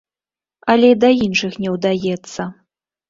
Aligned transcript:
Але 0.73 0.87
і 0.93 0.95
да 1.03 1.11
іншых 1.25 1.53
не 1.67 1.77
ўдаецца. 1.77 2.41